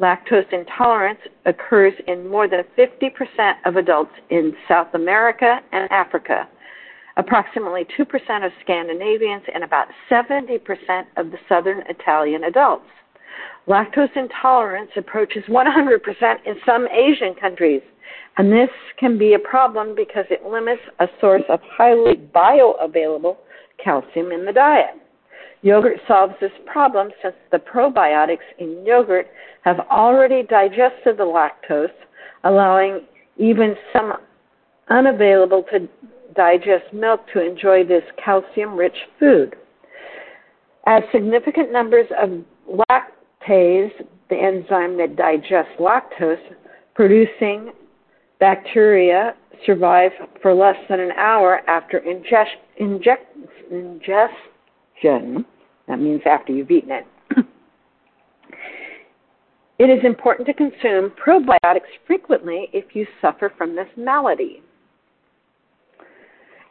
Lactose 0.00 0.52
intolerance 0.52 1.20
occurs 1.46 1.94
in 2.06 2.28
more 2.28 2.46
than 2.46 2.62
50% 2.76 3.54
of 3.64 3.76
adults 3.76 4.12
in 4.28 4.54
South 4.68 4.92
America 4.92 5.60
and 5.72 5.90
Africa, 5.90 6.46
approximately 7.16 7.86
2% 7.98 8.44
of 8.44 8.52
Scandinavians, 8.60 9.44
and 9.54 9.64
about 9.64 9.88
70% 10.10 10.60
of 11.16 11.30
the 11.30 11.38
Southern 11.48 11.82
Italian 11.88 12.44
adults. 12.44 12.90
Lactose 13.66 14.14
intolerance 14.16 14.90
approaches 14.96 15.42
100% 15.48 15.98
in 16.44 16.54
some 16.66 16.86
Asian 16.88 17.34
countries. 17.34 17.82
And 18.36 18.52
this 18.52 18.68
can 18.98 19.16
be 19.16 19.34
a 19.34 19.38
problem 19.38 19.94
because 19.94 20.26
it 20.30 20.44
limits 20.44 20.82
a 20.98 21.06
source 21.20 21.44
of 21.48 21.60
highly 21.62 22.16
bioavailable 22.34 23.36
calcium 23.82 24.32
in 24.32 24.44
the 24.44 24.52
diet. 24.52 25.00
Yogurt 25.62 25.98
solves 26.06 26.34
this 26.40 26.52
problem 26.66 27.10
since 27.22 27.34
the 27.50 27.58
probiotics 27.58 28.44
in 28.58 28.84
yogurt 28.84 29.28
have 29.62 29.80
already 29.90 30.42
digested 30.42 31.16
the 31.16 31.24
lactose, 31.24 31.88
allowing 32.44 33.00
even 33.38 33.74
some 33.92 34.12
unavailable 34.90 35.64
to 35.72 35.88
digest 36.36 36.92
milk 36.92 37.20
to 37.32 37.40
enjoy 37.40 37.82
this 37.82 38.02
calcium 38.22 38.76
rich 38.76 38.96
food. 39.18 39.56
As 40.86 41.02
significant 41.12 41.72
numbers 41.72 42.06
of 42.20 42.44
lactase, 43.48 43.92
the 44.30 44.36
enzyme 44.36 44.96
that 44.98 45.16
digests 45.16 45.72
lactose, 45.78 46.38
producing 46.94 47.72
Bacteria 48.40 49.34
survive 49.64 50.10
for 50.42 50.52
less 50.52 50.76
than 50.88 51.00
an 51.00 51.12
hour 51.12 51.60
after 51.68 52.00
ingest, 52.00 52.56
ingestion. 53.70 55.46
That 55.88 56.00
means 56.00 56.22
after 56.26 56.52
you've 56.52 56.70
eaten 56.70 56.90
it. 56.90 57.06
it 59.78 59.84
is 59.84 60.04
important 60.04 60.46
to 60.48 60.54
consume 60.54 61.12
probiotics 61.12 61.88
frequently 62.06 62.68
if 62.72 62.94
you 62.94 63.06
suffer 63.22 63.52
from 63.56 63.76
this 63.76 63.88
malady. 63.96 64.62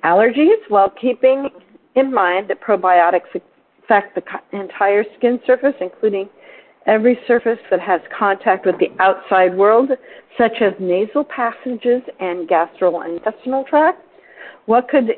Allergies, 0.03 0.59
while 0.67 0.89
keeping 0.89 1.49
in 1.95 2.13
mind 2.13 2.49
that 2.49 2.61
probiotics 2.61 3.41
affect 3.83 4.15
the 4.15 4.59
entire 4.59 5.03
skin 5.17 5.39
surface, 5.45 5.75
including 5.79 6.27
every 6.85 7.19
surface 7.27 7.59
that 7.69 7.79
has 7.79 8.01
contact 8.17 8.65
with 8.65 8.77
the 8.79 8.91
outside 8.99 9.55
world, 9.55 9.89
such 10.37 10.61
as 10.61 10.73
nasal 10.79 11.23
passages 11.23 12.01
and 12.19 12.47
gastrointestinal 12.47 13.67
tract. 13.67 14.01
What 14.65 14.89
could 14.89 15.11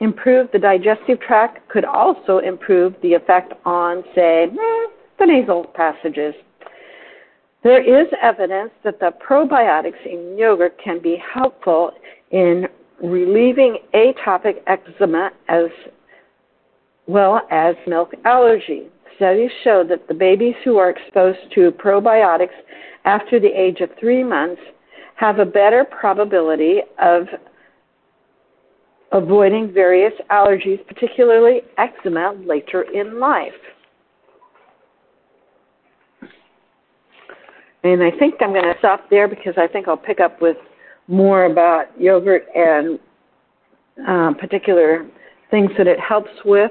improve 0.00 0.48
the 0.52 0.58
digestive 0.58 1.20
tract 1.20 1.68
could 1.68 1.84
also 1.84 2.38
improve 2.38 2.94
the 3.02 3.14
effect 3.14 3.52
on, 3.64 4.02
say, 4.14 4.44
eh, 4.44 4.86
the 5.18 5.26
nasal 5.26 5.64
passages. 5.74 6.34
There 7.62 7.80
is 7.80 8.08
evidence 8.20 8.70
that 8.82 8.98
the 8.98 9.12
probiotics 9.26 10.04
in 10.04 10.36
yogurt 10.36 10.76
can 10.82 11.00
be 11.00 11.22
helpful 11.32 11.92
in 12.32 12.66
relieving 13.00 13.78
atopic 13.94 14.62
eczema 14.66 15.30
as 15.48 15.66
well 17.06 17.42
as 17.50 17.76
milk 17.86 18.12
allergy. 18.24 18.88
Studies 19.16 19.50
show 19.62 19.84
that 19.88 20.08
the 20.08 20.14
babies 20.14 20.54
who 20.64 20.78
are 20.78 20.90
exposed 20.90 21.38
to 21.54 21.70
probiotics 21.72 22.54
after 23.04 23.38
the 23.38 23.48
age 23.48 23.80
of 23.80 23.90
three 24.00 24.24
months 24.24 24.60
have 25.16 25.38
a 25.38 25.44
better 25.44 25.84
probability 25.84 26.80
of 27.00 27.26
avoiding 29.12 29.72
various 29.72 30.12
allergies, 30.30 30.84
particularly 30.86 31.60
eczema, 31.78 32.34
later 32.44 32.82
in 32.94 33.20
life. 33.20 33.52
And 37.84 38.02
I 38.02 38.10
think 38.18 38.34
I'm 38.40 38.52
going 38.52 38.64
to 38.64 38.78
stop 38.78 39.10
there 39.10 39.28
because 39.28 39.54
I 39.56 39.66
think 39.66 39.88
I'll 39.88 39.96
pick 39.96 40.20
up 40.20 40.40
with 40.40 40.56
more 41.08 41.46
about 41.46 41.86
yogurt 42.00 42.46
and 42.54 42.98
uh, 44.08 44.32
particular 44.40 45.06
things 45.50 45.70
that 45.76 45.86
it 45.86 45.98
helps 46.00 46.30
with 46.44 46.70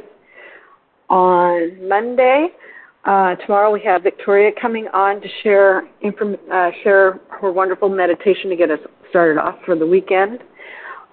on 1.12 1.88
Monday. 1.88 2.48
Uh, 3.04 3.36
tomorrow 3.36 3.72
we 3.72 3.82
have 3.82 4.04
Victoria 4.04 4.52
coming 4.60 4.88
on 4.94 5.22
to 5.22 5.28
share 5.44 5.84
inform- 6.02 6.38
uh, 6.52 6.72
share 6.84 7.20
her 7.30 7.52
wonderful 7.52 7.90
meditation 7.90 8.50
to 8.50 8.56
get 8.56 8.72
us 8.72 8.80
started 9.10 9.40
off 9.40 9.56
for 9.66 9.76
the 9.76 9.86
weekend. 9.86 10.40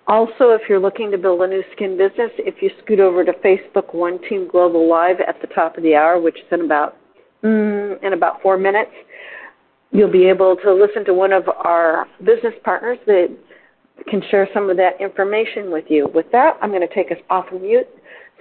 Also, 0.07 0.51
if 0.51 0.63
you're 0.69 0.81
looking 0.81 1.11
to 1.11 1.19
build 1.19 1.43
a 1.43 1.47
Nu 1.47 1.63
Skin 1.75 1.99
business, 1.99 2.31
if 2.39 2.63
you 2.63 2.71
scoot 2.83 3.01
over 3.01 3.25
to 3.25 3.33
Facebook 3.45 3.95
One 3.95 4.19
Team 4.29 4.49
Global 4.51 4.89
Live 4.89 5.17
at 5.27 5.41
the 5.41 5.49
top 5.49 5.77
of 5.77 5.83
the 5.83 5.95
hour, 5.95 6.21
which 6.21 6.37
is 6.37 6.47
in 6.53 6.63
about 6.63 6.97
mm, 7.43 8.03
in 8.03 8.13
about 8.13 8.41
four 8.41 8.57
minutes, 8.57 8.93
you'll 9.91 10.13
be 10.13 10.27
able 10.27 10.57
to 10.57 10.73
listen 10.73 11.05
to 11.07 11.15
one 11.15 11.33
of 11.33 11.49
our 11.49 12.07
business 12.21 12.55
partners 12.65 12.99
that 13.07 13.37
can 14.09 14.23
share 14.31 14.49
some 14.55 14.71
of 14.71 14.77
that 14.77 15.01
information 15.01 15.73
with 15.73 15.85
you. 15.89 16.09
With 16.15 16.27
that, 16.33 16.57
I'm 16.63 16.71
going 16.71 16.87
to 16.87 16.95
take 16.95 17.11
us 17.11 17.19
off 17.31 17.47
of 17.53 17.63
mute 17.63 17.89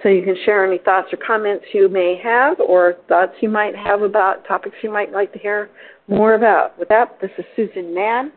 so 0.02 0.08
you 0.08 0.22
can 0.22 0.36
share 0.44 0.64
any 0.64 0.78
thoughts 0.78 1.08
or 1.12 1.18
comments 1.24 1.64
you 1.72 1.88
may 1.88 2.20
have 2.22 2.60
or 2.60 2.94
thoughts 3.08 3.32
you 3.40 3.48
might 3.48 3.74
have 3.74 4.02
about 4.02 4.46
topics 4.46 4.76
you 4.82 4.92
might 4.92 5.12
like 5.12 5.32
to 5.32 5.38
hear 5.38 5.70
more 6.06 6.34
about. 6.34 6.78
With 6.78 6.88
that, 6.88 7.18
this 7.20 7.30
is 7.36 7.44
Susan 7.56 7.94
Mann 7.94 8.32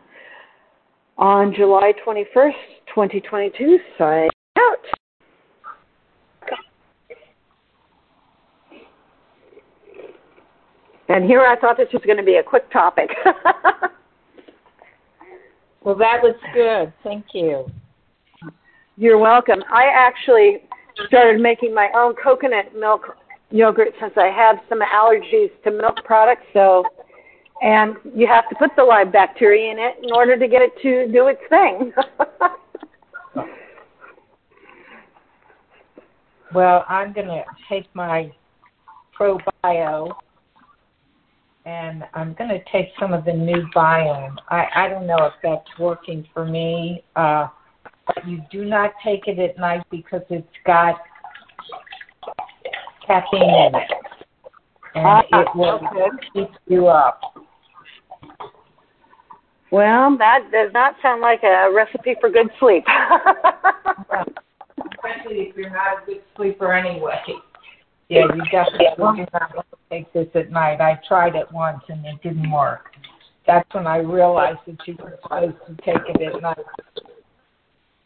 on 1.18 1.54
July 1.54 1.92
21st, 2.04 2.52
2022, 2.88 3.78
signing 3.96 4.30
out. 4.58 4.78
And 11.08 11.24
here 11.24 11.42
I 11.42 11.56
thought 11.60 11.76
this 11.76 11.92
was 11.92 12.02
going 12.06 12.16
to 12.16 12.24
be 12.24 12.36
a 12.36 12.42
quick 12.42 12.70
topic. 12.72 13.10
well, 15.84 15.94
that 15.94 16.22
was 16.22 16.34
good. 16.54 16.92
Thank 17.04 17.26
you. 17.34 17.66
You're 18.96 19.18
welcome. 19.18 19.62
I 19.70 19.88
actually 19.94 20.62
started 21.06 21.40
making 21.40 21.74
my 21.74 21.90
own 21.94 22.14
coconut 22.22 22.74
milk 22.78 23.16
yogurt 23.50 23.88
since 24.00 24.12
I 24.16 24.26
have 24.26 24.56
some 24.68 24.80
allergies 24.80 25.50
to 25.64 25.70
milk 25.70 25.96
products. 26.04 26.46
So, 26.52 26.84
and 27.60 27.96
you 28.14 28.26
have 28.26 28.48
to 28.48 28.54
put 28.56 28.70
the 28.76 28.84
live 28.84 29.12
bacteria 29.12 29.70
in 29.70 29.78
it 29.78 29.96
in 30.02 30.12
order 30.12 30.38
to 30.38 30.48
get 30.48 30.62
it 30.62 30.72
to 30.82 31.06
do 31.12 31.28
its 31.28 31.40
thing. 31.48 31.92
well, 36.54 36.84
I'm 36.88 37.12
going 37.12 37.28
to 37.28 37.44
take 37.68 37.86
my 37.94 38.32
ProBio 39.18 40.14
and 41.64 42.04
I'm 42.14 42.34
going 42.34 42.50
to 42.50 42.60
take 42.72 42.88
some 42.98 43.12
of 43.12 43.24
the 43.24 43.32
new 43.32 43.64
biome. 43.74 44.34
I, 44.48 44.66
I 44.74 44.88
don't 44.88 45.06
know 45.06 45.26
if 45.26 45.34
that's 45.42 45.78
working 45.78 46.26
for 46.34 46.44
me. 46.44 47.04
Uh, 47.14 47.46
but 48.14 48.26
you 48.28 48.42
do 48.50 48.64
not 48.64 48.92
take 49.04 49.26
it 49.26 49.38
at 49.38 49.58
night 49.58 49.82
because 49.90 50.22
it's 50.30 50.46
got 50.66 50.96
caffeine 53.06 53.42
in 53.42 53.74
it, 53.74 53.90
and 54.94 55.06
ah, 55.06 55.22
it 55.32 55.48
will 55.54 55.80
okay. 55.86 56.10
keep 56.32 56.50
you 56.68 56.86
up. 56.88 57.20
Well, 59.70 60.16
that 60.18 60.50
does 60.52 60.70
not 60.74 60.96
sound 61.00 61.22
like 61.22 61.42
a 61.42 61.70
recipe 61.74 62.14
for 62.20 62.28
good 62.28 62.50
sleep. 62.60 62.84
Especially 64.78 65.48
if 65.48 65.56
you're 65.56 65.70
not 65.70 66.02
a 66.02 66.06
good 66.06 66.22
sleeper 66.36 66.74
anyway. 66.74 67.18
Yeah, 68.10 68.26
you 68.34 68.42
definitely 68.50 68.86
do 68.96 69.02
not 69.32 69.56
want 69.56 69.66
to 69.70 69.78
take 69.90 70.12
this 70.12 70.28
at 70.34 70.50
night. 70.50 70.82
I 70.82 71.00
tried 71.08 71.34
it 71.36 71.50
once 71.50 71.80
and 71.88 72.04
it 72.04 72.22
didn't 72.22 72.50
work. 72.50 72.90
That's 73.46 73.66
when 73.74 73.86
I 73.86 73.96
realized 73.96 74.58
that 74.66 74.76
you 74.86 74.96
were 75.02 75.18
supposed 75.22 75.56
to 75.66 75.74
take 75.76 76.02
it 76.06 76.20
at 76.20 76.42
night. 76.42 76.58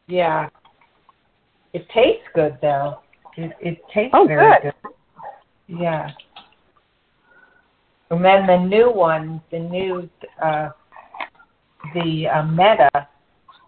Yeah. 0.08 0.48
It 1.72 1.86
tastes 1.90 2.26
good 2.34 2.58
though. 2.62 3.00
It 3.36 3.52
it 3.60 3.82
tastes 3.92 4.14
oh, 4.14 4.26
very 4.26 4.62
good. 4.62 4.72
good. 4.82 5.80
Yeah. 5.80 6.10
And 8.10 8.24
then 8.24 8.46
the 8.46 8.56
new 8.56 8.90
one, 8.90 9.42
the 9.50 9.58
new 9.58 10.08
uh 10.42 10.70
the 11.94 12.28
uh, 12.28 12.44
Meta 12.44 13.08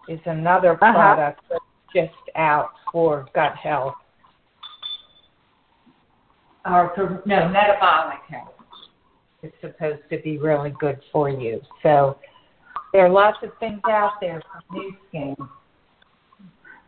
is 0.07 0.19
another 0.25 0.73
uh-huh. 0.73 0.93
product 0.93 1.41
that's 1.49 1.63
just 1.93 2.35
out 2.35 2.69
for 2.91 3.27
gut 3.33 3.55
health. 3.55 3.95
Or 6.65 6.91
for, 6.95 7.21
no, 7.25 7.47
metabolic 7.49 8.19
health. 8.29 8.53
It's 9.41 9.55
supposed 9.61 10.01
to 10.11 10.19
be 10.19 10.37
really 10.37 10.73
good 10.79 10.99
for 11.11 11.29
you. 11.29 11.61
So 11.81 12.17
there 12.91 13.05
are 13.05 13.09
lots 13.09 13.37
of 13.43 13.51
things 13.59 13.79
out 13.89 14.13
there 14.19 14.41
for 14.41 14.75
Nu 14.75 14.91
Skin. 15.07 15.35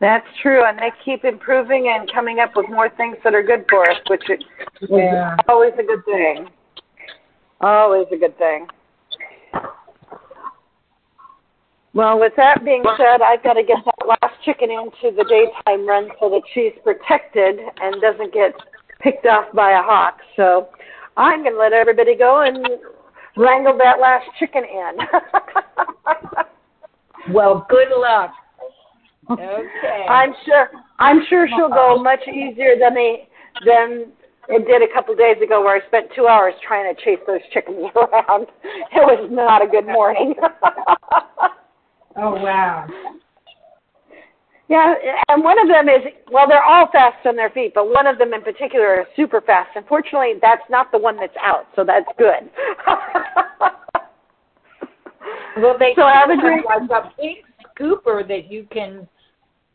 That's 0.01 0.25
true, 0.41 0.65
and 0.65 0.79
they 0.79 0.91
keep 1.05 1.23
improving 1.23 1.93
and 1.95 2.11
coming 2.11 2.39
up 2.39 2.55
with 2.55 2.67
more 2.69 2.89
things 2.89 3.17
that 3.23 3.35
are 3.35 3.43
good 3.43 3.65
for 3.69 3.87
us, 3.87 3.97
which 4.07 4.27
is 4.31 4.39
yeah. 4.89 5.37
always 5.47 5.73
a 5.77 5.83
good 5.83 6.03
thing. 6.05 6.49
Always 7.61 8.07
a 8.11 8.17
good 8.17 8.35
thing. 8.39 8.67
Well, 11.93 12.19
with 12.19 12.33
that 12.37 12.65
being 12.65 12.83
said, 12.97 13.21
I've 13.21 13.43
got 13.43 13.53
to 13.53 13.63
get 13.63 13.77
that 13.85 14.07
last 14.07 14.33
chicken 14.43 14.71
into 14.71 15.15
the 15.15 15.23
daytime 15.25 15.87
run 15.87 16.09
so 16.19 16.29
that 16.31 16.41
she's 16.51 16.71
protected 16.83 17.59
and 17.79 18.01
doesn't 18.01 18.33
get 18.33 18.53
picked 19.01 19.27
off 19.27 19.53
by 19.53 19.71
a 19.71 19.83
hawk. 19.83 20.17
So 20.35 20.69
I'm 21.15 21.43
going 21.43 21.53
to 21.53 21.59
let 21.59 21.73
everybody 21.73 22.15
go 22.15 22.41
and 22.41 22.65
wrangle 23.37 23.77
that 23.77 23.99
last 23.99 24.25
chicken 24.39 24.63
in. 24.63 24.97
well, 27.33 27.67
good 27.69 27.89
luck. 27.95 28.31
Okay. 29.29 30.05
I'm 30.09 30.33
sure. 30.45 30.69
I'm 30.99 31.21
sure 31.29 31.47
she'll 31.55 31.69
go 31.69 32.01
much 32.01 32.21
easier 32.27 32.75
than 32.79 32.93
the 32.95 33.15
than 33.65 34.11
it 34.49 34.65
did 34.67 34.81
a 34.81 34.93
couple 34.93 35.13
of 35.13 35.19
days 35.19 35.37
ago, 35.41 35.61
where 35.61 35.81
I 35.81 35.87
spent 35.87 36.07
two 36.15 36.27
hours 36.27 36.53
trying 36.65 36.93
to 36.93 37.01
chase 37.03 37.19
those 37.27 37.39
chickens 37.53 37.89
around. 37.95 38.47
It 38.63 39.05
was 39.05 39.29
not 39.31 39.63
a 39.63 39.67
good 39.67 39.85
morning. 39.85 40.33
oh 42.17 42.31
wow. 42.31 42.87
Yeah, 44.67 44.93
and 45.27 45.43
one 45.43 45.59
of 45.59 45.67
them 45.67 45.89
is 45.89 46.01
well, 46.31 46.47
they're 46.47 46.63
all 46.63 46.87
fast 46.91 47.25
on 47.25 47.35
their 47.35 47.49
feet, 47.49 47.73
but 47.75 47.91
one 47.91 48.07
of 48.07 48.17
them 48.17 48.33
in 48.33 48.41
particular 48.41 49.01
is 49.01 49.07
super 49.17 49.41
fast. 49.41 49.69
Unfortunately, 49.75 50.35
that's 50.41 50.63
not 50.69 50.91
the 50.93 50.97
one 50.97 51.17
that's 51.17 51.35
out, 51.43 51.67
so 51.75 51.83
that's 51.83 52.07
good. 52.17 52.49
well, 55.57 55.75
they 55.77 55.91
so 55.95 56.07
have 56.07 56.29
like 56.29 56.39
a 56.89 57.11
big 57.21 57.43
scooper 57.81 58.27
that 58.27 58.51
you 58.51 58.67
can 58.71 59.07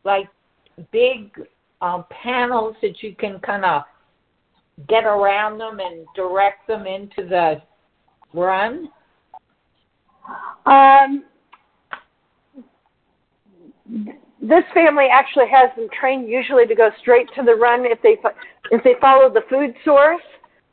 like 0.05 0.29
big 0.92 1.31
um, 1.81 2.05
panels 2.11 2.77
that 2.83 3.03
you 3.03 3.14
can 3.16 3.38
kind 3.40 3.64
of 3.64 3.83
get 4.88 5.05
around 5.05 5.59
them 5.59 5.81
and 5.81 6.07
direct 6.14 6.66
them 6.66 6.87
into 6.87 7.29
the 7.29 7.62
run? 8.33 8.88
Um, 10.66 11.25
this 14.40 14.64
family 14.75 15.07
actually 15.12 15.47
has 15.51 15.71
them 15.77 15.88
trained 15.99 16.29
usually 16.29 16.66
to 16.66 16.75
go 16.75 16.90
straight 17.01 17.29
to 17.37 17.42
the 17.42 17.55
run 17.55 17.85
if 17.85 18.01
they 18.03 18.16
if 18.71 18.83
they 18.83 18.95
follow 19.01 19.33
the 19.33 19.42
food 19.49 19.75
source. 19.85 20.23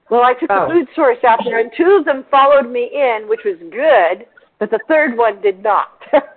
Well, 0.09 0.23
I 0.23 0.33
took 0.33 0.49
oh. 0.51 0.67
the 0.67 0.73
food 0.73 0.87
source 0.95 1.17
out 1.27 1.39
there, 1.45 1.59
and 1.59 1.71
two 1.77 1.97
of 1.99 2.05
them 2.05 2.25
followed 2.29 2.69
me 2.69 2.89
in, 2.93 3.27
which 3.27 3.41
was 3.45 3.55
good, 3.71 4.27
but 4.59 4.69
the 4.69 4.79
third 4.87 5.17
one 5.17 5.41
did 5.41 5.63
not. 5.63 6.01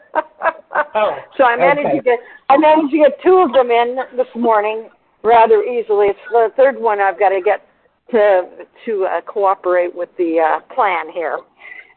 oh, 0.94 1.16
so 1.36 1.44
I 1.44 1.56
managed 1.56 1.88
okay. 1.88 1.98
to 1.98 2.02
get 2.02 2.18
I 2.48 2.56
managed 2.56 2.92
to 2.92 2.98
get 2.98 3.22
two 3.22 3.38
of 3.38 3.52
them 3.52 3.70
in 3.70 3.96
this 4.16 4.28
morning 4.34 4.88
rather 5.22 5.62
easily. 5.62 6.06
It's 6.08 6.18
the 6.30 6.48
third 6.56 6.78
one 6.78 7.00
I've 7.00 7.18
got 7.18 7.30
to 7.30 7.40
get 7.40 7.66
to 8.10 8.48
to 8.86 9.04
uh, 9.04 9.20
cooperate 9.22 9.94
with 9.94 10.08
the 10.16 10.38
uh, 10.38 10.74
plan 10.74 11.10
here, 11.12 11.38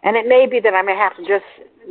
and 0.04 0.16
it 0.16 0.28
may 0.28 0.48
be 0.50 0.60
that 0.60 0.74
I 0.74 0.82
may 0.82 0.96
have 0.96 1.16
to 1.18 1.22
just 1.22 1.46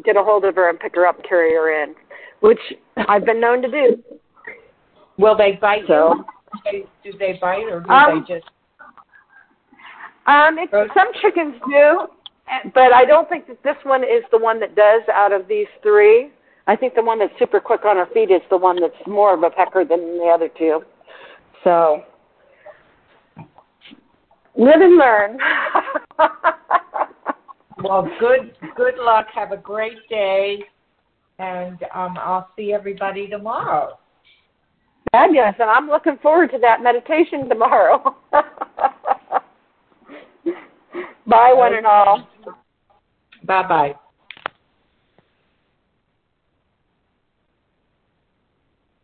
get 0.05 0.17
a 0.17 0.23
hold 0.23 0.45
of 0.45 0.55
her 0.57 0.69
and 0.69 0.79
pick 0.79 0.95
her 0.95 1.07
up, 1.07 1.17
and 1.17 1.29
carry 1.29 1.53
her 1.55 1.83
in, 1.83 1.95
which 2.41 2.61
I've 3.09 3.25
been 3.25 3.41
known 3.41 3.63
to 3.63 3.71
do. 3.71 4.03
Will 5.19 5.37
they 5.37 5.59
bite 5.61 5.83
so, 5.89 6.25
you? 6.73 6.87
Do 7.05 7.13
they 7.19 7.39
bite 7.41 7.65
or 7.71 7.81
do 7.81 7.91
um, 7.91 8.25
they 8.27 8.35
just? 8.35 8.49
Um, 10.27 10.59
it's, 10.59 10.73
some 10.95 11.09
chickens 11.23 11.55
do, 11.71 12.07
but 12.75 12.93
I 12.93 13.05
don't 13.05 13.29
think 13.29 13.47
that 13.49 13.63
this 13.63 13.77
one 13.85 14.03
is 14.03 14.23
the 14.31 14.39
one 14.39 14.61
that 14.61 14.75
does 14.75 15.03
out 15.13 15.33
of 15.33 15.49
these 15.49 15.67
three. 15.83 16.31
I 16.67 16.77
think 16.77 16.95
the 16.95 17.03
one 17.03 17.19
that's 17.19 17.33
super 17.39 17.61
quick 17.61 17.85
on 17.85 17.97
her 17.97 18.07
feet 18.13 18.31
is 18.31 18.43
the 18.51 18.57
one 18.57 18.81
that's 18.81 18.95
more 19.07 19.35
of 19.35 19.43
a 19.43 19.51
pecker 19.51 19.85
than 19.85 20.19
the 20.19 20.31
other 20.33 20.49
two. 20.59 20.83
So 21.65 22.03
live 24.57 24.81
and 24.81 24.97
learn. 24.97 25.39
well, 27.83 28.09
good 28.21 28.55
good 28.77 28.97
luck. 28.99 29.27
Have 29.35 29.53
a 29.53 29.57
great 29.57 29.99
day, 30.11 30.63
and 31.39 31.83
um, 31.95 32.19
I'll 32.19 32.51
see 32.57 32.73
everybody 32.73 33.29
tomorrow. 33.29 33.99
Fabulous, 35.13 35.55
and 35.59 35.71
I'm 35.71 35.89
looking 35.89 36.19
forward 36.19 36.51
to 36.51 36.59
that 36.59 36.83
meditation 36.83 37.49
tomorrow. 37.49 38.15
Bye, 41.27 41.53
one 41.53 41.75
and 41.75 41.87
all. 41.87 42.29
Bye-bye. 43.49 43.97